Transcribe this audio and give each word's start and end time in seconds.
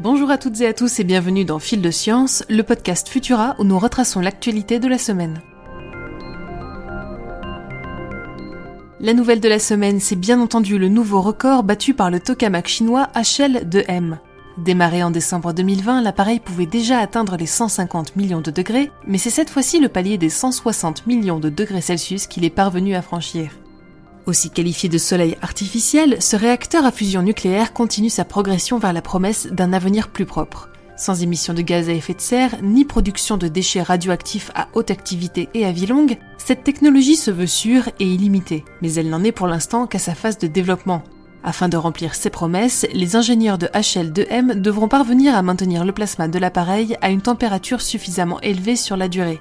Bonjour 0.00 0.30
à 0.30 0.38
toutes 0.38 0.60
et 0.60 0.66
à 0.68 0.72
tous 0.72 1.00
et 1.00 1.04
bienvenue 1.04 1.44
dans 1.44 1.58
Fil 1.58 1.82
de 1.82 1.90
Science, 1.90 2.44
le 2.48 2.62
podcast 2.62 3.08
Futura 3.08 3.56
où 3.58 3.64
nous 3.64 3.80
retraçons 3.80 4.20
l'actualité 4.20 4.78
de 4.78 4.86
la 4.86 4.96
semaine. 4.96 5.42
La 9.00 9.12
nouvelle 9.12 9.40
de 9.40 9.48
la 9.48 9.58
semaine, 9.58 9.98
c'est 9.98 10.14
bien 10.14 10.40
entendu 10.40 10.78
le 10.78 10.88
nouveau 10.88 11.20
record 11.20 11.64
battu 11.64 11.94
par 11.94 12.12
le 12.12 12.20
tokamak 12.20 12.68
chinois 12.68 13.08
HL2M. 13.16 14.18
Démarré 14.58 15.02
en 15.02 15.10
décembre 15.10 15.52
2020, 15.52 16.02
l'appareil 16.02 16.38
pouvait 16.38 16.66
déjà 16.66 17.00
atteindre 17.00 17.36
les 17.36 17.46
150 17.46 18.14
millions 18.14 18.40
de 18.40 18.52
degrés, 18.52 18.92
mais 19.04 19.18
c'est 19.18 19.30
cette 19.30 19.50
fois-ci 19.50 19.80
le 19.80 19.88
palier 19.88 20.16
des 20.16 20.30
160 20.30 21.08
millions 21.08 21.40
de 21.40 21.48
degrés 21.48 21.80
Celsius 21.80 22.28
qu'il 22.28 22.44
est 22.44 22.50
parvenu 22.50 22.94
à 22.94 23.02
franchir. 23.02 23.50
Aussi 24.28 24.50
qualifié 24.50 24.90
de 24.90 24.98
soleil 24.98 25.38
artificiel, 25.40 26.20
ce 26.20 26.36
réacteur 26.36 26.84
à 26.84 26.92
fusion 26.92 27.22
nucléaire 27.22 27.72
continue 27.72 28.10
sa 28.10 28.26
progression 28.26 28.78
vers 28.78 28.92
la 28.92 29.00
promesse 29.00 29.46
d'un 29.46 29.72
avenir 29.72 30.08
plus 30.08 30.26
propre. 30.26 30.68
Sans 30.98 31.22
émission 31.22 31.54
de 31.54 31.62
gaz 31.62 31.88
à 31.88 31.94
effet 31.94 32.12
de 32.12 32.20
serre, 32.20 32.56
ni 32.62 32.84
production 32.84 33.38
de 33.38 33.48
déchets 33.48 33.80
radioactifs 33.80 34.50
à 34.54 34.68
haute 34.74 34.90
activité 34.90 35.48
et 35.54 35.64
à 35.64 35.72
vie 35.72 35.86
longue, 35.86 36.18
cette 36.36 36.62
technologie 36.62 37.16
se 37.16 37.30
veut 37.30 37.46
sûre 37.46 37.88
et 38.00 38.04
illimitée, 38.04 38.66
mais 38.82 38.92
elle 38.92 39.08
n'en 39.08 39.24
est 39.24 39.32
pour 39.32 39.46
l'instant 39.46 39.86
qu'à 39.86 39.98
sa 39.98 40.14
phase 40.14 40.36
de 40.36 40.46
développement. 40.46 41.02
Afin 41.42 41.70
de 41.70 41.78
remplir 41.78 42.14
ces 42.14 42.28
promesses, 42.28 42.86
les 42.92 43.16
ingénieurs 43.16 43.56
de 43.56 43.68
HL2M 43.68 44.60
devront 44.60 44.88
parvenir 44.88 45.34
à 45.36 45.42
maintenir 45.42 45.86
le 45.86 45.92
plasma 45.92 46.28
de 46.28 46.38
l'appareil 46.38 46.98
à 47.00 47.08
une 47.08 47.22
température 47.22 47.80
suffisamment 47.80 48.42
élevée 48.42 48.76
sur 48.76 48.98
la 48.98 49.08
durée. 49.08 49.40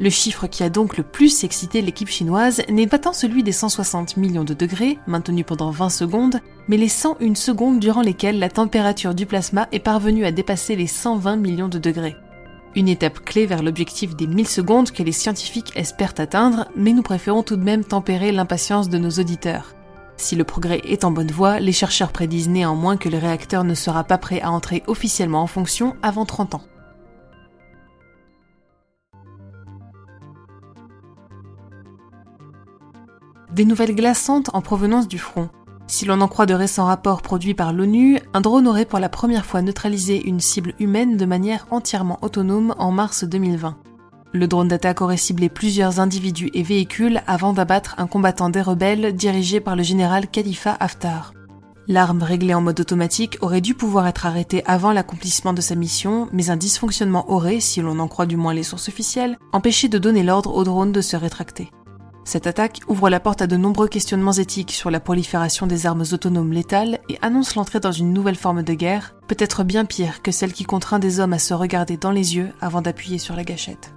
Le 0.00 0.08
chiffre 0.08 0.46
qui 0.46 0.62
a 0.62 0.70
donc 0.70 0.96
le 0.96 1.02
plus 1.02 1.44
excité 1.44 1.82
l'équipe 1.82 2.08
chinoise 2.08 2.62
n'est 2.70 2.86
pas 2.86 2.98
tant 2.98 3.12
celui 3.12 3.42
des 3.42 3.52
160 3.52 4.16
millions 4.16 4.44
de 4.44 4.54
degrés, 4.54 4.98
maintenus 5.06 5.44
pendant 5.46 5.70
20 5.70 5.90
secondes, 5.90 6.40
mais 6.68 6.78
les 6.78 6.88
101 6.88 7.34
secondes 7.34 7.80
durant 7.80 8.00
lesquelles 8.00 8.38
la 8.38 8.48
température 8.48 9.14
du 9.14 9.26
plasma 9.26 9.68
est 9.72 9.78
parvenue 9.78 10.24
à 10.24 10.32
dépasser 10.32 10.74
les 10.74 10.86
120 10.86 11.36
millions 11.36 11.68
de 11.68 11.78
degrés. 11.78 12.16
Une 12.74 12.88
étape 12.88 13.20
clé 13.26 13.44
vers 13.44 13.62
l'objectif 13.62 14.16
des 14.16 14.26
1000 14.26 14.48
secondes 14.48 14.90
que 14.90 15.02
les 15.02 15.12
scientifiques 15.12 15.72
espèrent 15.76 16.14
atteindre, 16.16 16.66
mais 16.76 16.94
nous 16.94 17.02
préférons 17.02 17.42
tout 17.42 17.56
de 17.56 17.64
même 17.64 17.84
tempérer 17.84 18.32
l'impatience 18.32 18.88
de 18.88 18.96
nos 18.96 19.10
auditeurs. 19.10 19.74
Si 20.16 20.34
le 20.34 20.44
progrès 20.44 20.80
est 20.84 21.04
en 21.04 21.10
bonne 21.10 21.30
voie, 21.30 21.60
les 21.60 21.72
chercheurs 21.72 22.12
prédisent 22.12 22.48
néanmoins 22.48 22.96
que 22.96 23.10
le 23.10 23.18
réacteur 23.18 23.64
ne 23.64 23.74
sera 23.74 24.04
pas 24.04 24.16
prêt 24.16 24.40
à 24.40 24.50
entrer 24.50 24.82
officiellement 24.86 25.42
en 25.42 25.46
fonction 25.46 25.94
avant 26.02 26.24
30 26.24 26.54
ans. 26.54 26.62
Des 33.54 33.64
nouvelles 33.64 33.94
glaçantes 33.94 34.50
en 34.52 34.60
provenance 34.60 35.08
du 35.08 35.18
front. 35.18 35.48
Si 35.86 36.04
l'on 36.04 36.20
en 36.20 36.28
croit 36.28 36.46
de 36.46 36.54
récents 36.54 36.84
rapports 36.84 37.20
produits 37.20 37.54
par 37.54 37.72
l'ONU, 37.72 38.20
un 38.32 38.40
drone 38.40 38.68
aurait 38.68 38.84
pour 38.84 39.00
la 39.00 39.08
première 39.08 39.44
fois 39.44 39.60
neutralisé 39.60 40.24
une 40.24 40.38
cible 40.38 40.74
humaine 40.78 41.16
de 41.16 41.26
manière 41.26 41.66
entièrement 41.70 42.18
autonome 42.22 42.74
en 42.78 42.92
mars 42.92 43.24
2020. 43.24 43.76
Le 44.32 44.46
drone 44.46 44.68
d'attaque 44.68 45.00
aurait 45.00 45.16
ciblé 45.16 45.48
plusieurs 45.48 45.98
individus 45.98 46.50
et 46.54 46.62
véhicules 46.62 47.20
avant 47.26 47.52
d'abattre 47.52 47.96
un 47.98 48.06
combattant 48.06 48.50
des 48.50 48.62
rebelles 48.62 49.16
dirigé 49.16 49.58
par 49.58 49.74
le 49.74 49.82
général 49.82 50.28
Khalifa 50.28 50.76
Haftar. 50.78 51.32
L'arme 51.88 52.22
réglée 52.22 52.54
en 52.54 52.60
mode 52.60 52.78
automatique 52.78 53.38
aurait 53.40 53.60
dû 53.60 53.74
pouvoir 53.74 54.06
être 54.06 54.26
arrêtée 54.26 54.62
avant 54.66 54.92
l'accomplissement 54.92 55.52
de 55.52 55.60
sa 55.60 55.74
mission, 55.74 56.28
mais 56.32 56.50
un 56.50 56.56
dysfonctionnement 56.56 57.28
aurait, 57.32 57.58
si 57.58 57.80
l'on 57.80 57.98
en 57.98 58.06
croit 58.06 58.26
du 58.26 58.36
moins 58.36 58.54
les 58.54 58.62
sources 58.62 58.88
officielles, 58.88 59.36
empêché 59.50 59.88
de 59.88 59.98
donner 59.98 60.22
l'ordre 60.22 60.54
au 60.54 60.62
drone 60.62 60.92
de 60.92 61.00
se 61.00 61.16
rétracter. 61.16 61.72
Cette 62.30 62.46
attaque 62.46 62.78
ouvre 62.86 63.10
la 63.10 63.18
porte 63.18 63.42
à 63.42 63.48
de 63.48 63.56
nombreux 63.56 63.88
questionnements 63.88 64.30
éthiques 64.30 64.70
sur 64.70 64.92
la 64.92 65.00
prolifération 65.00 65.66
des 65.66 65.86
armes 65.86 66.04
autonomes 66.12 66.52
létales 66.52 67.00
et 67.08 67.18
annonce 67.22 67.56
l'entrée 67.56 67.80
dans 67.80 67.90
une 67.90 68.12
nouvelle 68.12 68.36
forme 68.36 68.62
de 68.62 68.72
guerre, 68.72 69.16
peut-être 69.26 69.64
bien 69.64 69.84
pire 69.84 70.22
que 70.22 70.30
celle 70.30 70.52
qui 70.52 70.62
contraint 70.62 71.00
des 71.00 71.18
hommes 71.18 71.32
à 71.32 71.40
se 71.40 71.54
regarder 71.54 71.96
dans 71.96 72.12
les 72.12 72.36
yeux 72.36 72.52
avant 72.60 72.82
d'appuyer 72.82 73.18
sur 73.18 73.34
la 73.34 73.42
gâchette. 73.42 73.92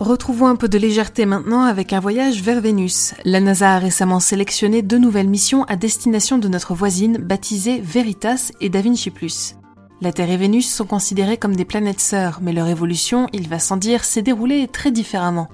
Retrouvons 0.00 0.48
un 0.48 0.56
peu 0.56 0.68
de 0.68 0.76
légèreté 0.76 1.24
maintenant 1.24 1.62
avec 1.62 1.92
un 1.92 2.00
voyage 2.00 2.42
vers 2.42 2.60
Vénus. 2.60 3.14
La 3.24 3.38
NASA 3.38 3.76
a 3.76 3.78
récemment 3.78 4.18
sélectionné 4.18 4.82
deux 4.82 4.98
nouvelles 4.98 5.28
missions 5.28 5.62
à 5.66 5.76
destination 5.76 6.38
de 6.38 6.48
notre 6.48 6.74
voisine 6.74 7.16
baptisées 7.16 7.80
Veritas 7.80 8.50
et 8.60 8.70
Da 8.70 8.80
Vinci 8.80 9.12
la 10.00 10.12
Terre 10.12 10.30
et 10.30 10.36
Vénus 10.36 10.72
sont 10.72 10.86
considérées 10.86 11.38
comme 11.38 11.56
des 11.56 11.64
planètes 11.64 12.00
sœurs, 12.00 12.38
mais 12.40 12.52
leur 12.52 12.68
évolution, 12.68 13.26
il 13.32 13.48
va 13.48 13.58
sans 13.58 13.76
dire, 13.76 14.04
s'est 14.04 14.22
déroulée 14.22 14.68
très 14.68 14.92
différemment. 14.92 15.48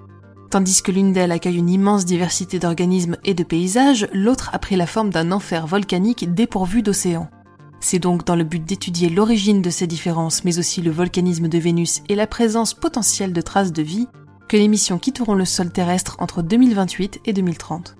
Tandis 0.50 0.82
que 0.82 0.93
l'une 0.93 1.12
d'elles 1.15 1.32
accueille 1.32 1.56
une 1.56 1.71
immense 1.71 2.05
diversité 2.05 2.59
d'organismes 2.59 3.16
et 3.25 3.32
de 3.32 3.43
paysages, 3.43 4.06
l'autre 4.12 4.50
a 4.53 4.59
pris 4.59 4.77
la 4.77 4.87
forme 4.87 5.10
d'un 5.10 5.32
enfer 5.32 5.66
volcanique 5.66 6.32
dépourvu 6.34 6.82
d'océan. 6.82 7.28
C'est 7.81 7.99
donc 7.99 8.25
dans 8.27 8.37
le 8.37 8.44
but 8.44 8.65
d'étudier 8.65 9.09
l'origine 9.09 9.62
de 9.62 9.71
ces 9.71 9.87
différences, 9.87 10.44
mais 10.44 10.59
aussi 10.59 10.82
le 10.82 10.91
volcanisme 10.91 11.49
de 11.49 11.59
Vénus 11.59 12.03
et 12.09 12.15
la 12.15 12.26
présence 12.26 12.75
potentielle 12.75 13.32
de 13.32 13.41
traces 13.41 13.72
de 13.72 13.82
vie, 13.82 14.09
que 14.49 14.59
les 14.59 14.69
missions 14.69 14.99
quitteront 14.99 15.34
le 15.34 15.47
sol 15.47 15.71
terrestre 15.71 16.16
entre 16.19 16.43
2028 16.43 17.21
et 17.25 17.32
2030. 17.32 17.97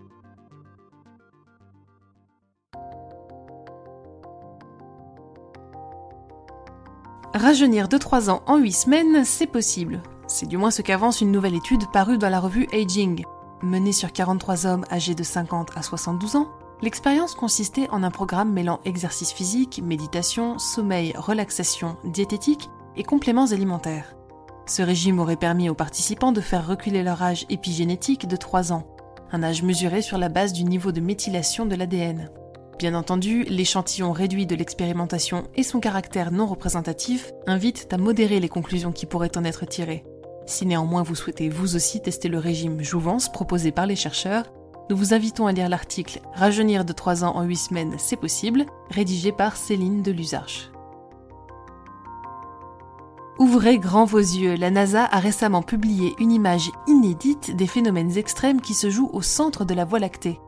Rajeunir 7.35 7.89
de 7.89 7.99
3 7.99 8.31
ans 8.31 8.45
en 8.47 8.59
8 8.59 8.71
semaines, 8.71 9.25
c'est 9.25 9.49
possible. 9.49 10.01
C'est 10.29 10.47
du 10.47 10.57
moins 10.57 10.71
ce 10.71 10.83
qu'avance 10.83 11.21
une 11.21 11.33
nouvelle 11.33 11.57
étude 11.57 11.91
parue 11.93 12.17
dans 12.17 12.29
la 12.29 12.39
revue 12.39 12.69
Aging. 12.73 13.25
Menée 13.61 13.91
sur 13.91 14.13
43 14.13 14.67
hommes 14.67 14.85
âgés 14.89 15.17
de 15.17 15.25
50 15.25 15.71
à 15.75 15.83
72 15.83 16.37
ans, 16.37 16.49
l'expérience 16.81 17.35
consistait 17.35 17.89
en 17.91 18.05
un 18.05 18.13
programme 18.13 18.53
mêlant 18.53 18.79
exercice 18.85 19.33
physique, 19.33 19.83
méditation, 19.83 20.61
sommeil, 20.61 21.13
relaxation, 21.17 21.97
diététique 22.05 22.71
et 22.97 23.03
compléments 23.03 23.51
alimentaires. 23.51 24.15
Ce 24.67 24.83
régime 24.83 25.19
aurait 25.19 25.35
permis 25.35 25.69
aux 25.69 25.75
participants 25.75 26.31
de 26.31 26.41
faire 26.41 26.65
reculer 26.65 27.03
leur 27.03 27.21
âge 27.21 27.47
épigénétique 27.51 28.29
de 28.29 28.37
3 28.37 28.73
ans, 28.73 28.87
un 29.33 29.43
âge 29.43 29.65
mesuré 29.65 30.03
sur 30.03 30.19
la 30.19 30.29
base 30.29 30.53
du 30.53 30.63
niveau 30.63 30.93
de 30.93 31.01
méthylation 31.01 31.67
de 31.67 31.75
l'ADN. 31.75 32.31
Bien 32.85 32.95
entendu, 32.95 33.45
l'échantillon 33.45 34.13
réduit 34.13 34.45
de 34.45 34.55
l'expérimentation 34.55 35.45
et 35.55 35.63
son 35.63 35.81
caractère 35.81 36.31
non 36.31 36.45
représentatif 36.45 37.33
invitent 37.47 37.91
à 37.91 37.97
modérer 37.97 38.41
les 38.41 38.49
conclusions 38.51 38.93
qui 38.93 39.07
pourraient 39.07 39.39
en 39.39 39.45
être 39.45 39.65
tirées. 39.65 40.05
Si 40.45 40.67
néanmoins 40.67 41.03
vous 41.03 41.15
souhaitez 41.15 41.49
vous 41.49 41.77
aussi 41.77 42.03
tester 42.03 42.29
le 42.29 42.37
régime 42.37 42.83
Jouvence 42.83 43.33
proposé 43.33 43.73
par 43.73 43.87
les 43.87 43.97
chercheurs, 43.97 44.45
nous 44.91 44.99
vous 44.99 45.15
invitons 45.15 45.47
à 45.47 45.53
lire 45.53 45.71
l'article 45.71 46.21
Rajeunir 46.35 46.85
de 46.85 46.93
3 46.93 47.25
ans 47.25 47.35
en 47.37 47.45
8 47.45 47.57
semaines, 47.57 47.95
c'est 47.97 48.21
possible, 48.21 48.67
rédigé 48.91 49.33
par 49.33 49.57
Céline 49.57 50.03
de 50.03 50.13
Luzarche. 50.13 50.71
Ouvrez 53.39 53.79
grand 53.79 54.05
vos 54.05 54.19
yeux, 54.19 54.57
la 54.57 54.71
NASA 54.71 55.07
a 55.07 55.21
récemment 55.21 55.63
publié 55.63 56.13
une 56.19 56.33
image 56.33 56.71
inédite 56.87 57.57
des 57.57 57.67
phénomènes 57.67 58.19
extrêmes 58.19 58.61
qui 58.61 58.75
se 58.75 58.91
jouent 58.91 59.11
au 59.15 59.23
centre 59.23 59.65
de 59.65 59.73
la 59.73 59.87
Voie 59.87 60.01
lactée. 60.01 60.39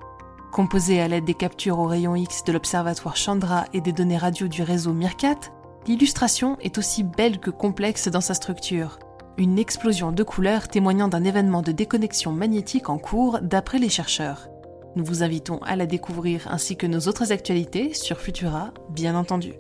Composée 0.53 1.01
à 1.01 1.09
l'aide 1.09 1.25
des 1.25 1.35
captures 1.35 1.79
au 1.79 1.87
rayon 1.87 2.17
X 2.17 2.45
de 2.45 2.53
l'observatoire 2.53 3.17
Chandra 3.17 3.67
et 3.75 3.81
des 3.81 3.93
données 3.93 4.17
radio 4.17 4.49
du 4.49 4.63
réseau 4.63 4.93
Mircat, 4.93 5.37
l'illustration 5.87 6.57
est 6.61 6.79
aussi 6.79 7.03
belle 7.03 7.39
que 7.39 7.51
complexe 7.51 8.09
dans 8.09 8.23
sa 8.23 8.35
structure. 8.35 8.99
Une 9.37 9.59
explosion 9.59 10.13
de 10.13 10.23
couleurs 10.23 10.69
témoignant 10.69 11.09
d'un 11.09 11.25
événement 11.25 11.61
de 11.61 11.73
déconnexion 11.73 12.33
magnétique 12.33 12.89
en 12.89 12.97
cours 12.97 13.41
d'après 13.43 13.79
les 13.79 13.91
chercheurs. 13.91 14.49
Nous 14.95 15.05
vous 15.05 15.23
invitons 15.23 15.59
à 15.59 15.77
la 15.77 15.85
découvrir 15.85 16.49
ainsi 16.51 16.77
que 16.77 16.87
nos 16.87 17.01
autres 17.01 17.33
actualités 17.33 17.93
sur 17.93 18.19
Futura, 18.19 18.73
bien 18.89 19.15
entendu. 19.15 19.53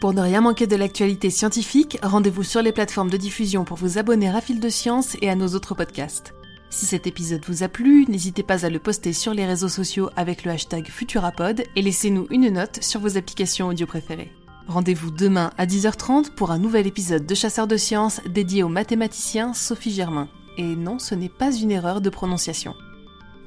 Pour 0.00 0.14
ne 0.14 0.20
rien 0.20 0.40
manquer 0.40 0.68
de 0.68 0.76
l'actualité 0.76 1.28
scientifique, 1.28 1.98
rendez-vous 2.04 2.44
sur 2.44 2.62
les 2.62 2.70
plateformes 2.70 3.10
de 3.10 3.16
diffusion 3.16 3.64
pour 3.64 3.76
vous 3.76 3.98
abonner 3.98 4.28
à 4.28 4.40
Fil 4.40 4.60
de 4.60 4.68
Science 4.68 5.16
et 5.22 5.28
à 5.28 5.34
nos 5.34 5.48
autres 5.56 5.74
podcasts. 5.74 6.34
Si 6.70 6.86
cet 6.86 7.08
épisode 7.08 7.44
vous 7.48 7.64
a 7.64 7.68
plu, 7.68 8.06
n'hésitez 8.08 8.44
pas 8.44 8.64
à 8.64 8.70
le 8.70 8.78
poster 8.78 9.12
sur 9.12 9.34
les 9.34 9.44
réseaux 9.44 9.68
sociaux 9.68 10.08
avec 10.14 10.44
le 10.44 10.52
hashtag 10.52 10.86
Futurapod 10.86 11.64
et 11.74 11.82
laissez-nous 11.82 12.28
une 12.30 12.48
note 12.48 12.80
sur 12.80 13.00
vos 13.00 13.16
applications 13.16 13.66
audio 13.66 13.88
préférées. 13.88 14.30
Rendez-vous 14.68 15.10
demain 15.10 15.50
à 15.58 15.66
10h30 15.66 16.30
pour 16.30 16.52
un 16.52 16.58
nouvel 16.58 16.86
épisode 16.86 17.26
de 17.26 17.34
Chasseurs 17.34 17.66
de 17.66 17.76
Sciences 17.76 18.20
dédié 18.24 18.62
au 18.62 18.68
mathématicien 18.68 19.52
Sophie 19.52 19.94
Germain. 19.94 20.28
Et 20.58 20.76
non, 20.76 21.00
ce 21.00 21.16
n'est 21.16 21.28
pas 21.28 21.52
une 21.52 21.72
erreur 21.72 22.00
de 22.00 22.10
prononciation. 22.10 22.74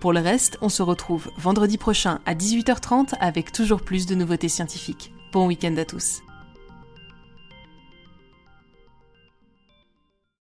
Pour 0.02 0.12
le 0.12 0.20
reste, 0.20 0.58
on 0.62 0.70
se 0.70 0.84
retrouve 0.84 1.30
vendredi 1.38 1.78
prochain 1.78 2.20
à 2.26 2.36
18h30 2.36 3.14
avec 3.22 3.54
toujours 3.54 3.84
plus 3.84 4.06
de 4.06 4.16
nouveautés 4.16 4.50
scientifiques. 4.50 5.14
Bon 5.32 5.48
week-end 5.48 5.78
à 5.78 5.86
tous. 5.86 6.22